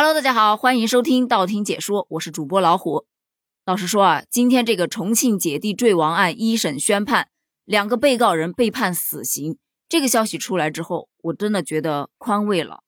[0.00, 3.08] Hello，大家好，欢迎收听道听解说，我是主播老虎。
[3.66, 7.30] 老实说啊，今天这个重庆姐弟坠亡案一审宣判，
[7.64, 9.58] 两个被告人被判死刑，
[9.88, 12.84] 这个消息出来之后，我真的觉得宽慰了。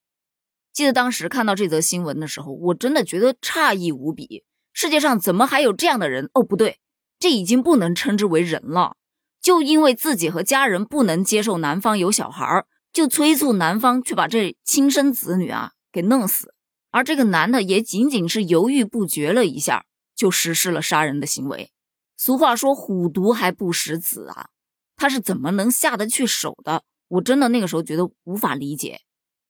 [0.71, 4.45] 记得当时看到这则新闻的时候，我真的觉得诧异无比。
[4.71, 6.29] 世界上怎么还有这样的人？
[6.33, 6.79] 哦，不对，
[7.19, 8.95] 这已经不能称之为人了。
[9.41, 16.53] 就因为自己和家人不能接受男方有小孩，就催促男方去把这亲生子女啊给弄死。
[16.91, 21.71] 而这个男的也仅仅是犹豫不决了一下，就实施了杀人的行为。
[22.17, 24.49] 俗话说“虎毒还不食子”啊，
[24.95, 26.83] 他是怎么能下得去手的？
[27.07, 29.01] 我真的那个时候觉得无法理解。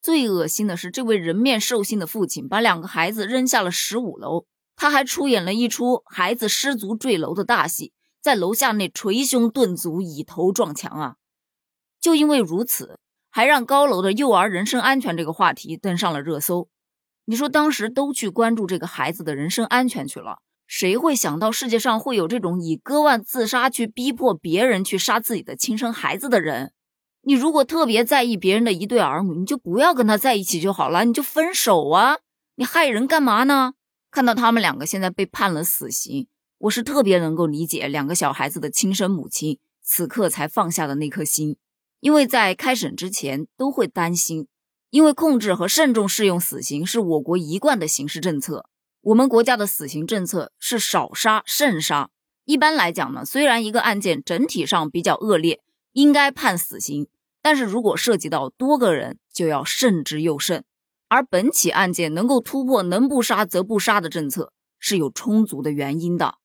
[0.02, 11.16] 最恶心的是，这位人面兽心的父亲把两个孩子扔下了十五楼，他还出演了一出孩子失足坠楼的大戏，在楼下那捶胸顿足、以头撞墙啊！
[11.99, 12.98] 就因为如此，
[13.30, 16.68] 还让高楼的幼儿人身安全这个话题登上了热搜。
[17.26, 26.74] 你说当时都去关注这个孩子的人身安全去了，谁会想到世界上会有这种以割腕自杀去逼迫别人去杀自己的亲生孩子的人？
[27.24, 32.18] 你如果特别在意别人的一对儿女，你就不要跟他在一起就好了，你就分手啊！
[32.55, 33.74] 你害人干嘛呢？
[34.10, 41.58] 看到他们两个现在被判了死刑，我是特别能够理解两个小孩子的亲生母亲此刻才放下的那颗心，
[42.00, 44.48] 因为在开审之前都会担心。
[44.92, 48.66] 因为控制和慎重适用死刑是我国一贯的刑事政策。
[49.00, 52.10] 我们国家的死刑政策是少杀慎杀。
[52.44, 55.62] 一般来讲呢，虽然一个案件整体上比较恶劣，
[55.94, 57.08] 应该判死刑，
[57.42, 60.66] 但是如果涉及到多个人，就要慎之又慎。
[61.08, 66.36] 而本起案件能够突破能不杀则不杀的政策，是有充足的原因的。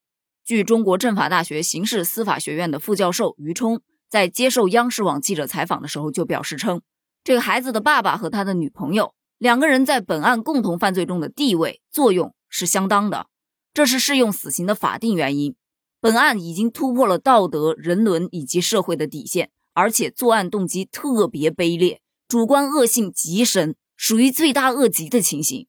[0.45, 6.81] 据中国政法大学刑事司法学院的副教授于冲在接受央视网记者采访的时候就表示称。
[7.27, 13.27] 这个孩子的爸爸和他的女朋友两个人在本案共同犯罪中的地位作用是相当的，
[13.75, 15.57] 这是适用死刑的法定原因。
[16.01, 25.67] 本案已经突破了道德、人伦以及社会的底线，而且作案动机特别卑劣，主观恶性极深，属于罪大恶极的情形。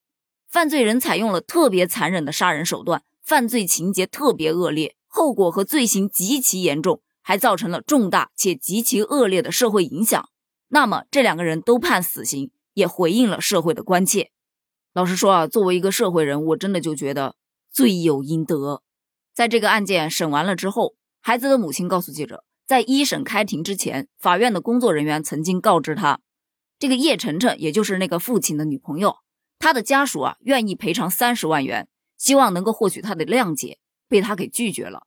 [0.48, 10.30] 犯罪人采用了特别残忍的杀人手段，犯罪情节特别恶劣，后果和罪行极其严重，还造成了重大且极其恶劣的社会影响。
[10.70, 14.32] 那么这两个人都判死刑，也回应了社会的关切。
[14.94, 17.36] 老实说啊，作为一个社会人，我真的就觉得
[17.72, 18.82] 罪有应得。
[19.34, 26.20] 在这个案件审完了之后，孩子的母亲告诉记者，在一审开庭之前，法院的工作人员曾经告知他，
[26.80, 29.18] 这个叶晨晨，也就是那个父亲的女朋友，
[29.60, 33.78] 他的家属啊愿意赔偿三十万元，希望能够获取他的谅解，
[34.10, 35.06] 被他给拒绝了。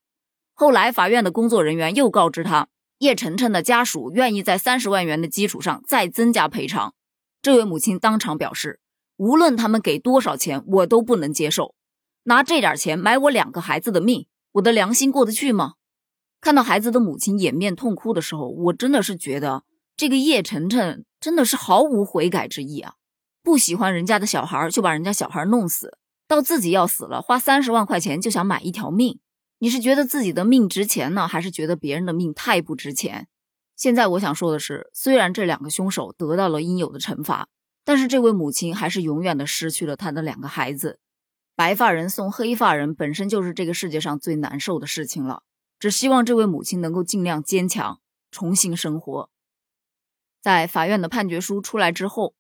[0.55, 2.69] 后来法院的工作人员又告知他。
[3.01, 6.93] 叶晨晨的家属愿意在三十万元的基础上再增加赔偿，
[7.41, 8.79] 这位母亲当场表示，
[9.17, 11.75] 无论他们给多少钱，我都不能接受。
[12.25, 15.77] 拿这点钱买我两个孩子的命，我的良心过得去吗？
[16.43, 19.65] 看到孩子的母亲掩面痛哭的时候，我真的是觉得
[19.97, 22.97] 这个叶晨晨真的是毫无悔改之意啊！
[23.43, 25.97] 不喜欢人家的小孩，就把人家小孩弄死，
[26.29, 29.19] 到自己要死了，花三十万块钱就想买一条命。
[29.63, 33.29] 你是觉得自己的命值钱呢，还是觉得别人的命太不值钱？
[33.77, 37.47] 现在我想说的是，虽然这两个凶手得到了应有的惩罚，
[37.85, 40.99] 但是这位母亲还是永远的失去了她的两个孩子。
[41.55, 45.43] 白发人送黑发人本身就是这个世界上最难受的事情了。
[45.79, 48.01] 只希望这位母亲能够尽量坚强，
[48.31, 49.29] 重新生活。
[50.41, 52.35] 在法院的判决书出来之后，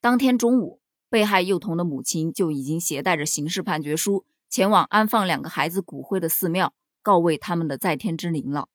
[0.00, 4.24] 当天中午，被害幼童的母亲就已经携带着刑事判决书。
[4.54, 8.68] 前往安放两个孩子骨灰的寺庙，告慰他们的在天之灵了。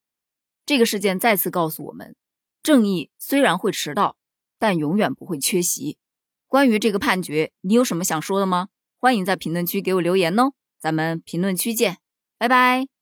[0.65, 2.17] 这个事件再次告诉我们，
[2.61, 4.17] 正义虽然会迟到，
[4.57, 5.97] 但永远不会缺席。
[6.47, 8.67] 关于这个判决，你有什么想说的吗？
[8.99, 10.51] 欢迎在评论区给我留言哦。
[10.77, 11.99] 咱们评论区见，
[12.37, 12.98] 拜拜。